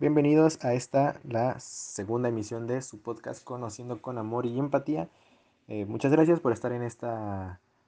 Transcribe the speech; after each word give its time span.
Bienvenidos 0.00 0.64
a 0.64 0.72
esta, 0.72 1.20
la 1.24 1.60
segunda 1.60 2.30
emisión 2.30 2.66
de 2.66 2.80
su 2.80 3.02
podcast 3.02 3.44
Conociendo 3.44 4.00
con 4.00 4.16
Amor 4.16 4.46
y 4.46 4.58
Empatía. 4.58 5.10
Eh, 5.68 5.84
muchas 5.84 6.10
gracias 6.10 6.40
por 6.40 6.54
estar 6.54 6.72
en 6.72 6.82
este 6.82 7.06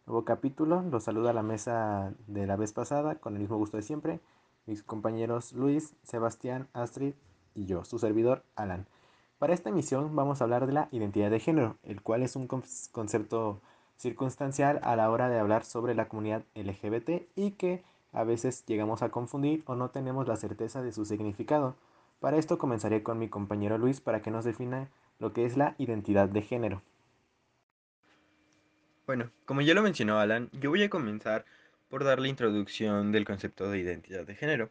nuevo 0.04 0.22
capítulo. 0.22 0.82
Los 0.82 1.04
saludo 1.04 1.30
a 1.30 1.32
la 1.32 1.42
mesa 1.42 2.12
de 2.26 2.46
la 2.46 2.56
vez 2.56 2.74
pasada 2.74 3.14
con 3.14 3.32
el 3.32 3.40
mismo 3.40 3.56
gusto 3.56 3.78
de 3.78 3.82
siempre. 3.82 4.20
Mis 4.66 4.82
compañeros 4.82 5.54
Luis, 5.54 5.94
Sebastián, 6.02 6.68
Astrid 6.74 7.14
y 7.54 7.64
yo, 7.64 7.82
su 7.86 7.98
servidor 7.98 8.44
Alan. 8.56 8.86
Para 9.38 9.54
esta 9.54 9.70
emisión 9.70 10.14
vamos 10.14 10.42
a 10.42 10.44
hablar 10.44 10.66
de 10.66 10.74
la 10.74 10.88
identidad 10.92 11.30
de 11.30 11.40
género, 11.40 11.78
el 11.82 12.02
cual 12.02 12.22
es 12.22 12.36
un 12.36 12.46
concepto 12.46 13.62
circunstancial 13.96 14.80
a 14.82 14.96
la 14.96 15.10
hora 15.10 15.30
de 15.30 15.38
hablar 15.38 15.64
sobre 15.64 15.94
la 15.94 16.08
comunidad 16.08 16.42
LGBT 16.56 17.26
y 17.36 17.52
que 17.52 17.82
a 18.12 18.22
veces 18.24 18.66
llegamos 18.66 19.00
a 19.00 19.08
confundir 19.08 19.62
o 19.64 19.76
no 19.76 19.88
tenemos 19.88 20.28
la 20.28 20.36
certeza 20.36 20.82
de 20.82 20.92
su 20.92 21.06
significado. 21.06 21.74
Para 22.22 22.36
esto 22.36 22.56
comenzaré 22.56 23.02
con 23.02 23.18
mi 23.18 23.28
compañero 23.28 23.78
Luis 23.78 24.00
para 24.00 24.22
que 24.22 24.30
nos 24.30 24.44
defina 24.44 24.88
lo 25.18 25.32
que 25.32 25.44
es 25.44 25.56
la 25.56 25.74
identidad 25.78 26.28
de 26.28 26.42
género. 26.42 26.80
Bueno, 29.08 29.32
como 29.44 29.60
ya 29.60 29.74
lo 29.74 29.82
mencionó 29.82 30.20
Alan, 30.20 30.48
yo 30.52 30.70
voy 30.70 30.84
a 30.84 30.88
comenzar 30.88 31.44
por 31.88 32.04
dar 32.04 32.20
la 32.20 32.28
introducción 32.28 33.10
del 33.10 33.24
concepto 33.24 33.68
de 33.68 33.80
identidad 33.80 34.24
de 34.24 34.36
género. 34.36 34.70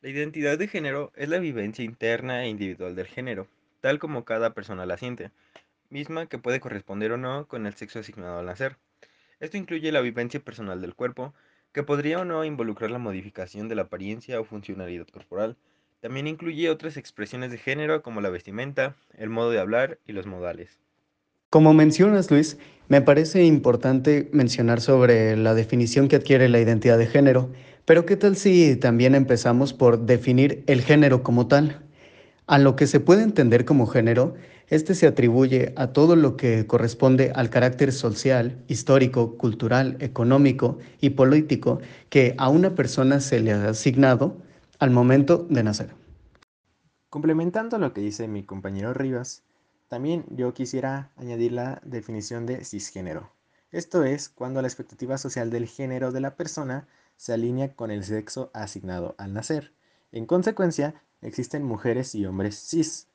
La 0.00 0.08
identidad 0.08 0.56
de 0.56 0.66
género 0.66 1.12
es 1.14 1.28
la 1.28 1.38
vivencia 1.38 1.84
interna 1.84 2.44
e 2.44 2.48
individual 2.48 2.96
del 2.96 3.06
género, 3.06 3.48
tal 3.82 3.98
como 3.98 4.24
cada 4.24 4.54
persona 4.54 4.86
la 4.86 4.96
siente, 4.96 5.30
misma 5.90 6.24
que 6.24 6.38
puede 6.38 6.58
corresponder 6.58 7.12
o 7.12 7.18
no 7.18 7.46
con 7.48 7.66
el 7.66 7.74
sexo 7.74 7.98
asignado 7.98 8.38
al 8.38 8.46
nacer. 8.46 8.78
Esto 9.40 9.58
incluye 9.58 9.92
la 9.92 10.00
vivencia 10.00 10.40
personal 10.40 10.80
del 10.80 10.94
cuerpo, 10.94 11.34
que 11.72 11.82
podría 11.82 12.18
o 12.18 12.24
no 12.24 12.46
involucrar 12.46 12.90
la 12.90 12.98
modificación 12.98 13.68
de 13.68 13.74
la 13.74 13.82
apariencia 13.82 14.40
o 14.40 14.44
funcionalidad 14.44 15.06
corporal. 15.08 15.58
También 16.00 16.28
incluye 16.28 16.70
otras 16.70 16.96
expresiones 16.96 17.50
de 17.50 17.58
género 17.58 18.02
como 18.02 18.20
la 18.20 18.30
vestimenta, 18.30 18.94
el 19.16 19.30
modo 19.30 19.50
de 19.50 19.58
hablar 19.58 19.98
y 20.06 20.12
los 20.12 20.26
modales. 20.26 20.78
Como 21.50 21.74
mencionas, 21.74 22.30
Luis, 22.30 22.56
me 22.86 23.00
parece 23.00 23.44
importante 23.44 24.28
mencionar 24.32 24.80
sobre 24.80 25.36
la 25.36 25.54
definición 25.54 26.06
que 26.06 26.14
adquiere 26.14 26.48
la 26.48 26.60
identidad 26.60 26.98
de 26.98 27.06
género, 27.06 27.50
pero 27.84 28.06
¿qué 28.06 28.16
tal 28.16 28.36
si 28.36 28.76
también 28.76 29.16
empezamos 29.16 29.72
por 29.72 30.06
definir 30.06 30.62
el 30.68 30.82
género 30.82 31.24
como 31.24 31.48
tal? 31.48 31.82
A 32.46 32.58
lo 32.58 32.76
que 32.76 32.86
se 32.86 33.00
puede 33.00 33.24
entender 33.24 33.64
como 33.64 33.86
género, 33.86 34.34
este 34.68 34.94
se 34.94 35.06
atribuye 35.08 35.72
a 35.76 35.88
todo 35.88 36.14
lo 36.14 36.36
que 36.36 36.66
corresponde 36.66 37.32
al 37.34 37.50
carácter 37.50 37.90
social, 37.92 38.62
histórico, 38.68 39.36
cultural, 39.36 39.96
económico 39.98 40.78
y 41.00 41.10
político 41.10 41.80
que 42.08 42.34
a 42.38 42.50
una 42.50 42.76
persona 42.76 43.18
se 43.18 43.40
le 43.40 43.52
ha 43.52 43.70
asignado 43.70 44.36
al 44.78 44.90
momento 44.90 45.46
de 45.50 45.62
nacer. 45.62 45.94
Complementando 47.10 47.78
lo 47.78 47.92
que 47.92 48.00
dice 48.00 48.28
mi 48.28 48.44
compañero 48.44 48.94
Rivas, 48.94 49.42
también 49.88 50.24
yo 50.30 50.52
quisiera 50.54 51.10
añadir 51.16 51.52
la 51.52 51.80
definición 51.84 52.46
de 52.46 52.64
cisgénero. 52.64 53.30
Esto 53.70 54.04
es 54.04 54.28
cuando 54.28 54.62
la 54.62 54.68
expectativa 54.68 55.18
social 55.18 55.50
del 55.50 55.66
género 55.66 56.12
de 56.12 56.20
la 56.20 56.36
persona 56.36 56.86
se 57.16 57.32
alinea 57.32 57.74
con 57.74 57.90
el 57.90 58.04
sexo 58.04 58.50
asignado 58.54 59.14
al 59.18 59.32
nacer. 59.32 59.72
En 60.12 60.26
consecuencia, 60.26 61.02
existen 61.22 61.64
mujeres 61.64 62.14
y 62.14 62.26
hombres 62.26 62.56
cis, 62.56 63.08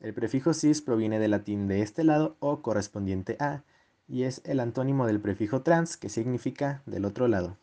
el 0.00 0.14
prefijo 0.14 0.54
cis 0.54 0.80
proviene 0.80 1.18
del 1.18 1.32
latín 1.32 1.68
de 1.68 1.82
este 1.82 2.04
lado 2.04 2.36
o 2.40 2.62
correspondiente 2.62 3.36
a, 3.38 3.64
y 4.08 4.22
es 4.22 4.40
el 4.44 4.60
antónimo 4.60 5.06
del 5.06 5.20
prefijo 5.20 5.60
trans, 5.60 5.98
que 5.98 6.08
significa 6.08 6.82
del 6.86 7.04
otro 7.04 7.28
lado. 7.28 7.58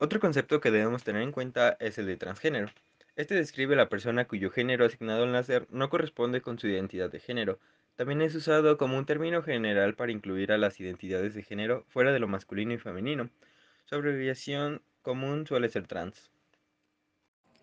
Otro 0.00 0.20
concepto 0.20 0.60
que 0.60 0.70
debemos 0.70 1.02
tener 1.02 1.22
en 1.22 1.32
cuenta 1.32 1.76
es 1.80 1.98
el 1.98 2.06
de 2.06 2.16
transgénero. 2.16 2.68
Este 3.16 3.34
describe 3.34 3.74
a 3.74 3.78
la 3.78 3.88
persona 3.88 4.26
cuyo 4.26 4.48
género 4.48 4.84
asignado 4.84 5.24
al 5.24 5.32
nacer 5.32 5.66
no 5.70 5.90
corresponde 5.90 6.40
con 6.40 6.56
su 6.56 6.68
identidad 6.68 7.10
de 7.10 7.18
género. 7.18 7.58
También 7.96 8.22
es 8.22 8.32
usado 8.36 8.78
como 8.78 8.96
un 8.96 9.06
término 9.06 9.42
general 9.42 9.94
para 9.94 10.12
incluir 10.12 10.52
a 10.52 10.58
las 10.58 10.78
identidades 10.78 11.34
de 11.34 11.42
género 11.42 11.84
fuera 11.88 12.12
de 12.12 12.20
lo 12.20 12.28
masculino 12.28 12.72
y 12.74 12.78
femenino. 12.78 13.28
Su 13.86 13.96
abreviación 13.96 14.82
común 15.02 15.48
suele 15.48 15.68
ser 15.68 15.88
trans. 15.88 16.30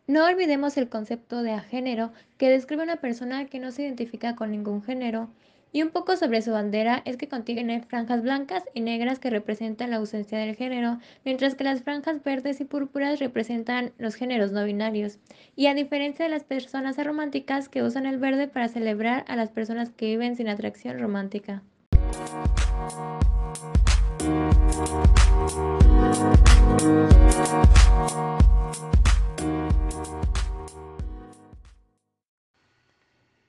No 0.05 0.25
olvidemos 0.25 0.75
el 0.75 0.89
concepto 0.89 1.41
de 1.41 1.53
agénero, 1.53 2.11
que 2.37 2.49
describe 2.49 2.81
a 2.81 2.85
una 2.85 2.97
persona 2.97 3.45
que 3.45 3.59
no 3.59 3.71
se 3.71 3.83
identifica 3.83 4.35
con 4.35 4.51
ningún 4.51 4.83
género. 4.83 5.29
Y 5.75 5.81
un 5.81 5.89
poco 5.89 6.15
sobre 6.15 6.41
su 6.41 6.51
bandera 6.51 7.01
es 7.03 7.17
que 7.17 7.27
contiene 7.27 7.81
franjas 7.81 8.21
blancas 8.21 8.63
y 8.73 8.79
negras 8.79 9.19
que 9.19 9.29
representan 9.29 9.89
la 9.89 9.97
ausencia 9.97 10.37
del 10.37 10.55
género, 10.55 10.99
mientras 11.25 11.55
que 11.55 11.65
las 11.65 11.81
franjas 11.81 12.23
verdes 12.23 12.61
y 12.61 12.63
púrpuras 12.63 13.19
representan 13.19 13.91
los 13.97 14.15
géneros 14.15 14.53
no 14.53 14.63
binarios. 14.63 15.19
Y 15.53 15.67
a 15.67 15.73
diferencia 15.73 16.23
de 16.23 16.31
las 16.31 16.45
personas 16.45 16.97
arománticas 16.97 17.67
que 17.67 17.83
usan 17.83 18.05
el 18.05 18.19
verde 18.19 18.47
para 18.47 18.69
celebrar 18.69 19.25
a 19.27 19.35
las 19.35 19.49
personas 19.49 19.89
que 19.89 20.05
viven 20.05 20.37
sin 20.37 20.47
atracción 20.47 20.97
romántica. 20.97 21.61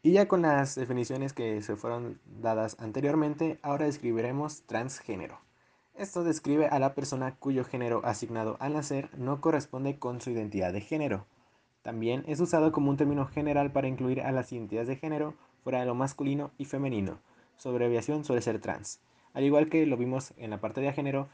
Y 0.06 0.12
ya 0.12 0.28
con 0.28 0.42
las 0.42 0.76
definiciones 0.76 1.32
que 1.32 1.60
se 1.62 1.74
fueron 1.74 2.20
dadas 2.40 2.76
anteriormente, 2.78 3.58
ahora 3.60 3.86
describiremos 3.86 4.62
transgénero. 4.62 5.40
Esto 5.96 6.22
describe 6.22 6.68
a 6.68 6.78
la 6.78 6.94
persona 6.94 7.34
cuyo 7.40 7.64
género 7.64 8.02
asignado 8.04 8.56
al 8.60 8.74
nacer 8.74 9.10
no 9.18 9.40
corresponde 9.40 9.98
con 9.98 10.20
su 10.20 10.30
identidad 10.30 10.72
de 10.72 10.80
género. 10.80 11.26
También 11.82 12.22
es 12.28 12.38
usado 12.38 12.70
como 12.70 12.88
un 12.90 12.96
término 12.96 13.26
general 13.26 13.72
para 13.72 13.88
incluir 13.88 14.20
a 14.20 14.30
las 14.30 14.52
identidades 14.52 14.86
de 14.86 14.94
género 14.94 15.34
fuera 15.64 15.80
de 15.80 15.86
lo 15.86 15.96
masculino 15.96 16.52
y 16.56 16.66
femenino. 16.66 17.18
Su 17.56 17.70
abreviación 17.70 18.24
suele 18.24 18.42
ser 18.42 18.60
trans. 18.60 19.00
Al 19.34 19.42
igual 19.42 19.68
que 19.68 19.86
lo 19.86 19.96
vimos 19.96 20.34
en 20.36 20.50
la 20.50 20.60
parte 20.60 20.80
de 20.80 20.92
género, 20.92 21.26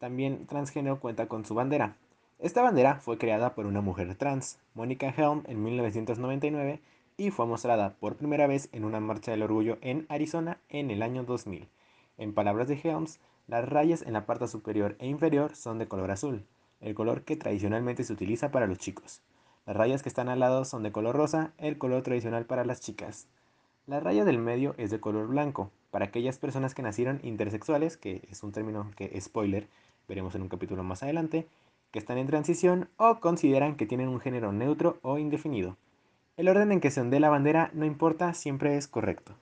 también 0.00 0.48
transgénero 0.48 0.98
cuenta 0.98 1.28
con 1.28 1.44
su 1.44 1.54
bandera. 1.54 1.94
Esta 2.40 2.60
bandera 2.60 2.96
fue 2.96 3.18
creada 3.18 3.54
por 3.54 3.66
una 3.66 3.82
mujer 3.82 4.16
trans, 4.16 4.58
Mónica 4.74 5.14
Helm, 5.16 5.44
en 5.46 5.62
1999 5.62 6.80
y 7.18 7.30
fue 7.30 7.46
mostrada 7.46 7.96
por 7.98 8.16
primera 8.16 8.46
vez 8.46 8.68
en 8.72 8.84
una 8.84 9.00
marcha 9.00 9.30
del 9.30 9.42
orgullo 9.42 9.78
en 9.80 10.04
Arizona 10.10 10.58
en 10.68 10.90
el 10.90 11.02
año 11.02 11.24
2000. 11.24 11.68
En 12.18 12.34
palabras 12.34 12.68
de 12.68 12.78
Helms, 12.82 13.20
las 13.46 13.66
rayas 13.66 14.02
en 14.02 14.12
la 14.12 14.26
parte 14.26 14.46
superior 14.48 14.96
e 14.98 15.06
inferior 15.06 15.56
son 15.56 15.78
de 15.78 15.88
color 15.88 16.10
azul, 16.10 16.44
el 16.80 16.94
color 16.94 17.22
que 17.22 17.36
tradicionalmente 17.36 18.04
se 18.04 18.12
utiliza 18.12 18.50
para 18.50 18.66
los 18.66 18.78
chicos. 18.78 19.22
Las 19.64 19.76
rayas 19.76 20.02
que 20.02 20.10
están 20.10 20.28
al 20.28 20.40
lado 20.40 20.64
son 20.66 20.82
de 20.82 20.92
color 20.92 21.16
rosa, 21.16 21.52
el 21.56 21.78
color 21.78 22.02
tradicional 22.02 22.44
para 22.44 22.66
las 22.66 22.80
chicas. 22.80 23.28
La 23.86 24.00
raya 24.00 24.24
del 24.24 24.38
medio 24.38 24.74
es 24.76 24.90
de 24.90 25.00
color 25.00 25.26
blanco, 25.28 25.70
para 25.90 26.06
aquellas 26.06 26.38
personas 26.38 26.74
que 26.74 26.82
nacieron 26.82 27.20
intersexuales, 27.22 27.96
que 27.96 28.28
es 28.30 28.42
un 28.42 28.52
término 28.52 28.90
que, 28.94 29.18
spoiler, 29.20 29.68
veremos 30.06 30.34
en 30.34 30.42
un 30.42 30.48
capítulo 30.48 30.82
más 30.82 31.02
adelante, 31.02 31.48
que 31.92 31.98
están 31.98 32.18
en 32.18 32.26
transición 32.26 32.90
o 32.98 33.20
consideran 33.20 33.76
que 33.76 33.86
tienen 33.86 34.08
un 34.08 34.20
género 34.20 34.52
neutro 34.52 34.98
o 35.02 35.18
indefinido. 35.18 35.76
El 36.36 36.48
orden 36.48 36.70
en 36.70 36.80
que 36.80 36.90
se 36.90 37.00
onde 37.00 37.18
la 37.18 37.30
bandera 37.30 37.70
no 37.72 37.86
importa, 37.86 38.34
siempre 38.34 38.76
es 38.76 38.88
correcto. 38.88 39.32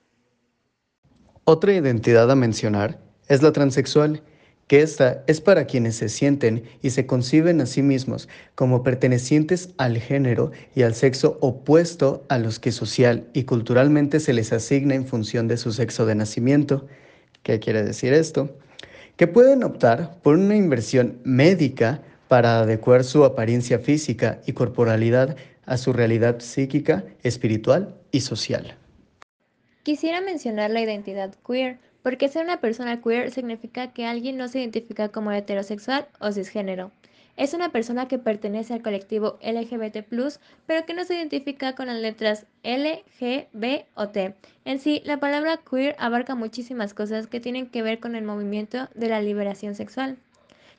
Otra 1.43 1.72
identidad 1.72 2.31
a 2.31 2.37
mencionar 2.37 3.00
es 3.27 3.43
la 3.43 3.53
transexual, 3.53 4.22
que 4.69 4.81
esta 4.81 5.25
es 5.27 5.41
para 5.41 5.65
quienes 5.65 5.97
se 5.97 6.09
sienten 6.09 6.62
y 6.83 6.91
se 6.91 7.04
conciben 7.04 7.60
a 7.60 7.66
sí 7.66 7.83
mismos 7.83 8.28
como 8.54 8.84
pertenecientes 8.84 9.75
al 9.77 9.99
género 9.99 10.53
y 10.77 10.83
al 10.83 10.94
sexo 10.94 11.37
opuesto 11.41 12.25
a 12.28 12.38
los 12.38 12.60
que 12.60 12.71
social 12.71 13.28
y 13.33 13.43
culturalmente 13.43 14.21
se 14.21 14.33
les 14.33 14.53
asigna 14.53 14.94
en 14.94 15.04
función 15.04 15.49
de 15.49 15.56
su 15.56 15.72
sexo 15.72 16.06
de 16.06 16.15
nacimiento. 16.15 16.87
¿Qué 17.43 17.59
quiere 17.59 17.83
decir 17.83 18.12
esto? 18.12 18.56
Que 19.16 19.27
pueden 19.27 19.65
optar 19.65 20.16
por 20.22 20.37
una 20.37 20.54
inversión 20.54 21.19
médica 21.25 22.03
para 22.28 22.60
adecuar 22.60 23.03
su 23.03 23.25
apariencia 23.25 23.81
física 23.81 24.41
y 24.47 24.53
corporalidad 24.53 25.37
a 25.67 25.77
su 25.77 25.93
realidad 25.93 26.41
psíquica, 26.41 27.05
espiritual 27.22 27.95
y 28.11 28.21
social. 28.21 28.77
Quisiera 29.83 30.21
mencionar 30.21 30.71
la 30.71 30.81
identidad 30.81 31.34
queer, 31.47 31.78
porque 32.03 32.28
ser 32.28 32.45
una 32.45 32.61
persona 32.61 33.03
queer 33.03 33.31
significa 33.31 33.93
que 33.93 34.07
alguien 34.07 34.37
no 34.37 34.49
se 34.49 34.61
identifica 34.61 35.09
como 35.09 35.33
heterosexual 35.33 36.07
o 36.21 36.33
cisgénero. 36.33 36.91
Es 37.37 37.53
una 37.53 37.72
persona 37.72 38.07
que 38.07 38.19
pertenece 38.19 38.75
al 38.75 38.83
colectivo 38.83 39.39
LGBT, 39.43 40.07
pero 40.66 40.87
que 40.87 40.95
no 40.95 41.05
se 41.05 41.16
identifica 41.16 41.75
con 41.75 41.87
las 41.89 41.99
letras 41.99 42.47
L, 42.63 43.05
G, 43.19 43.49
B 43.53 43.87
o 43.95 44.09
T. 44.09 44.34
En 44.65 44.78
sí, 44.78 45.03
la 45.05 45.19
palabra 45.19 45.59
queer 45.69 45.97
abarca 45.99 46.37
muchísimas 46.37 46.95
cosas 46.95 47.27
que 47.27 47.41
tienen 47.41 47.67
que 47.67 47.83
ver 47.83 47.99
con 47.99 48.15
el 48.15 48.25
movimiento 48.25 48.89
de 48.95 49.09
la 49.09 49.21
liberación 49.21 49.75
sexual. 49.75 50.17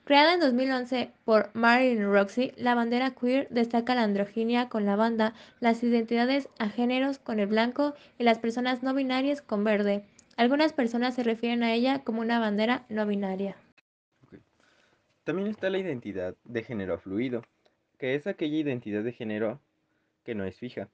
Creada 0.06 0.36
en 0.36 0.40
2011 0.40 1.10
por 1.26 1.50
Marilyn 1.56 2.12
Roxy, 2.12 2.52
la 2.58 2.76
bandera 2.76 3.16
queer 3.16 3.48
destaca 3.50 3.96
la 3.96 4.04
androginia 4.04 4.70
con 4.70 4.86
la 4.86 4.96
banda, 4.96 5.34
las 5.60 5.82
identidades 5.82 6.48
a 6.60 6.70
géneros 6.70 7.18
con 7.18 7.40
el 7.40 7.48
blanco 7.48 7.96
y 8.20 8.24
las 8.24 8.38
personas 8.38 8.84
no 8.84 8.94
binarias 8.94 9.42
con 9.42 9.64
verde. 9.64 10.04
Algunas 10.38 10.74
personas 10.74 11.16
se 11.16 11.24
refieren 11.24 11.64
a 11.64 11.74
ella 11.74 12.04
como 12.04 12.22
una 12.22 12.38
bandera 12.38 12.86
no 12.88 13.08
binaria. 13.08 13.56
También 15.24 15.48
está 15.48 15.72
la 15.72 15.80
identidad 15.80 16.36
de 16.44 16.62
género 16.62 17.00
fluido, 17.00 17.42
que 17.98 18.14
es 18.14 18.28
aquella 18.28 18.58
identidad 18.58 19.04
de 19.04 19.12
género 19.12 19.60
que 20.24 20.36
no 20.36 20.44
es 20.44 20.60
fija. 20.60 20.88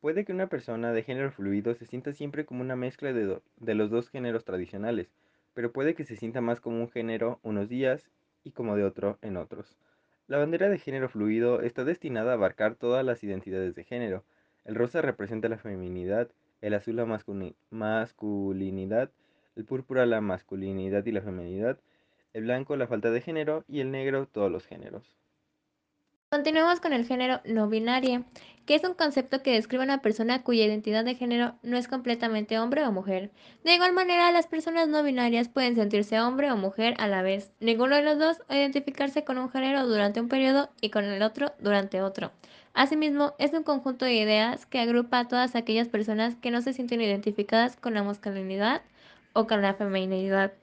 Puede 0.00 0.24
que 0.24 0.32
una 0.32 0.46
persona 0.46 0.92
de 0.92 1.02
género 1.02 1.32
fluido 1.32 1.74
se 1.74 1.86
sienta 1.86 2.12
siempre 2.12 2.44
como 2.44 2.60
una 2.60 2.76
mezcla 2.76 3.12
de, 3.12 3.40
de, 3.56 3.74
los 3.74 3.90
dos 3.90 4.08
géneros 4.08 4.44
tradicionales, 4.44 5.10
pero 5.52 5.72
puede 5.72 5.96
que 5.96 6.04
se 6.04 6.14
sienta 6.14 6.40
más 6.40 6.60
como 6.60 6.80
un 6.80 6.88
género 6.88 7.40
unos 7.42 7.68
días 7.68 8.08
y 8.44 8.52
como 8.52 8.76
de 8.76 8.84
otro 8.84 9.18
en 9.22 9.36
otros. 9.36 9.76
La 10.28 10.38
bandera 10.38 10.68
de 10.68 10.78
género 10.78 11.08
fluido 11.08 11.60
está 11.60 11.84
destinada 11.84 12.30
a 12.32 12.34
abarcar 12.34 12.74
todas 12.74 13.04
las 13.04 13.22
identidades 13.22 13.74
de 13.74 13.84
género. 13.84 14.24
El 14.64 14.74
rosa 14.74 15.02
representa 15.02 15.48
la 15.48 15.58
feminidad, 15.58 16.30
el 16.60 16.74
azul 16.74 16.96
la 16.96 17.06
masculinidad, 17.70 19.10
el 19.56 19.64
púrpura 19.64 20.06
la 20.06 20.20
masculinidad 20.20 21.04
y 21.04 21.12
la 21.12 21.22
feminidad, 21.22 21.78
el 22.32 22.44
blanco 22.44 22.76
la 22.76 22.86
falta 22.86 23.10
de 23.10 23.20
género 23.20 23.64
y 23.68 23.80
el 23.80 23.90
negro 23.90 24.26
todos 24.26 24.50
los 24.50 24.66
géneros. 24.66 25.21
Continuemos 26.32 26.80
con 26.80 26.94
el 26.94 27.04
género 27.04 27.42
no 27.44 27.68
binario, 27.68 28.24
que 28.64 28.74
es 28.74 28.84
un 28.84 28.94
concepto 28.94 29.42
que 29.42 29.52
describe 29.52 29.82
a 29.82 29.84
una 29.84 30.00
persona 30.00 30.42
cuya 30.42 30.64
identidad 30.64 31.04
de 31.04 31.14
género 31.14 31.56
no 31.62 31.76
es 31.76 31.88
completamente 31.88 32.58
hombre 32.58 32.86
o 32.86 32.90
mujer. 32.90 33.30
De 33.64 33.74
igual 33.74 33.92
manera, 33.92 34.32
las 34.32 34.46
personas 34.46 34.88
no 34.88 35.02
binarias 35.02 35.50
pueden 35.50 35.74
sentirse 35.74 36.18
hombre 36.20 36.50
o 36.50 36.56
mujer 36.56 36.94
a 36.96 37.06
la 37.06 37.20
vez, 37.20 37.52
ninguno 37.60 37.96
de 37.96 38.02
los 38.02 38.18
dos, 38.18 38.38
identificarse 38.48 39.24
con 39.24 39.36
un 39.36 39.50
género 39.50 39.86
durante 39.86 40.22
un 40.22 40.28
periodo 40.28 40.70
y 40.80 40.88
con 40.88 41.04
el 41.04 41.22
otro 41.22 41.52
durante 41.58 42.00
otro. 42.00 42.32
Asimismo, 42.72 43.34
es 43.38 43.52
un 43.52 43.62
conjunto 43.62 44.06
de 44.06 44.14
ideas 44.14 44.64
que 44.64 44.80
agrupa 44.80 45.18
a 45.18 45.28
todas 45.28 45.54
aquellas 45.54 45.88
personas 45.88 46.34
que 46.36 46.50
no 46.50 46.62
se 46.62 46.72
sienten 46.72 47.02
identificadas 47.02 47.76
con 47.76 47.92
la 47.92 48.04
masculinidad 48.04 48.80
o 49.34 49.46
con 49.46 49.60
la 49.60 49.74
feminidad. 49.74 50.54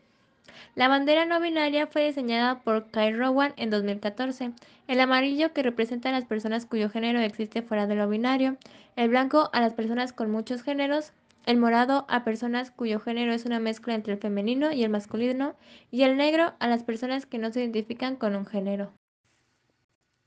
La 0.75 0.87
bandera 0.87 1.25
no 1.25 1.39
binaria 1.39 1.87
fue 1.87 2.05
diseñada 2.05 2.59
por 2.59 2.85
Kyle 2.91 3.17
Rowan 3.17 3.53
en 3.57 3.69
2014. 3.69 4.51
El 4.87 4.99
amarillo 5.01 5.53
que 5.53 5.63
representa 5.63 6.09
a 6.09 6.11
las 6.11 6.25
personas 6.25 6.65
cuyo 6.65 6.89
género 6.89 7.19
existe 7.19 7.61
fuera 7.61 7.87
de 7.87 7.95
lo 7.95 8.09
binario. 8.09 8.57
El 8.95 9.09
blanco 9.09 9.49
a 9.53 9.61
las 9.61 9.73
personas 9.73 10.13
con 10.13 10.31
muchos 10.31 10.63
géneros. 10.63 11.13
El 11.45 11.57
morado 11.57 12.05
a 12.09 12.23
personas 12.23 12.71
cuyo 12.71 12.99
género 12.99 13.33
es 13.33 13.45
una 13.45 13.59
mezcla 13.59 13.95
entre 13.95 14.13
el 14.13 14.19
femenino 14.19 14.71
y 14.71 14.83
el 14.83 14.89
masculino. 14.89 15.55
Y 15.91 16.03
el 16.03 16.17
negro 16.17 16.53
a 16.59 16.67
las 16.67 16.83
personas 16.83 17.25
que 17.25 17.37
no 17.37 17.51
se 17.51 17.61
identifican 17.61 18.15
con 18.15 18.35
un 18.35 18.45
género. 18.45 18.91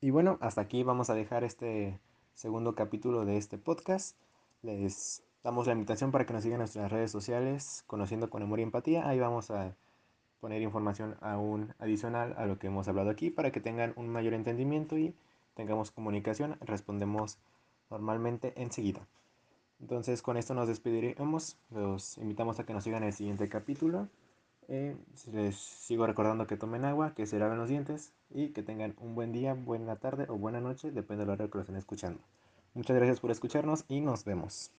Y 0.00 0.10
bueno, 0.10 0.38
hasta 0.40 0.60
aquí 0.60 0.82
vamos 0.82 1.10
a 1.10 1.14
dejar 1.14 1.44
este 1.44 2.00
segundo 2.34 2.74
capítulo 2.74 3.24
de 3.24 3.36
este 3.36 3.58
podcast. 3.58 4.16
Les 4.62 5.22
damos 5.44 5.66
la 5.66 5.72
invitación 5.72 6.10
para 6.12 6.26
que 6.26 6.32
nos 6.32 6.42
sigan 6.42 6.56
en 6.56 6.60
nuestras 6.60 6.90
redes 6.90 7.10
sociales, 7.10 7.84
conociendo 7.86 8.30
con 8.30 8.42
amor 8.42 8.60
y 8.60 8.62
empatía. 8.62 9.08
Ahí 9.08 9.18
vamos 9.18 9.50
a 9.50 9.76
poner 10.42 10.60
información 10.60 11.14
aún 11.20 11.72
adicional 11.78 12.34
a 12.36 12.46
lo 12.46 12.58
que 12.58 12.66
hemos 12.66 12.88
hablado 12.88 13.10
aquí 13.10 13.30
para 13.30 13.52
que 13.52 13.60
tengan 13.60 13.92
un 13.94 14.08
mayor 14.08 14.34
entendimiento 14.34 14.98
y 14.98 15.14
tengamos 15.54 15.92
comunicación. 15.92 16.56
Respondemos 16.60 17.38
normalmente 17.90 18.52
enseguida. 18.60 19.06
Entonces 19.80 20.20
con 20.20 20.36
esto 20.36 20.52
nos 20.52 20.66
despediremos. 20.66 21.56
Los 21.70 22.18
invitamos 22.18 22.58
a 22.58 22.66
que 22.66 22.72
nos 22.72 22.82
sigan 22.82 23.04
en 23.04 23.10
el 23.10 23.14
siguiente 23.14 23.48
capítulo. 23.48 24.08
Eh, 24.66 24.96
les 25.32 25.54
sigo 25.54 26.08
recordando 26.08 26.48
que 26.48 26.56
tomen 26.56 26.84
agua, 26.86 27.14
que 27.14 27.24
se 27.26 27.38
laven 27.38 27.58
los 27.58 27.68
dientes 27.68 28.12
y 28.28 28.48
que 28.48 28.64
tengan 28.64 28.96
un 28.98 29.14
buen 29.14 29.30
día, 29.30 29.54
buena 29.54 29.94
tarde 29.94 30.26
o 30.28 30.36
buena 30.36 30.60
noche, 30.60 30.90
depende 30.90 31.22
de 31.22 31.26
la 31.28 31.32
hora 31.34 31.46
que 31.46 31.54
lo 31.54 31.60
estén 31.60 31.76
escuchando. 31.76 32.20
Muchas 32.74 32.96
gracias 32.96 33.20
por 33.20 33.30
escucharnos 33.30 33.84
y 33.86 34.00
nos 34.00 34.24
vemos. 34.24 34.72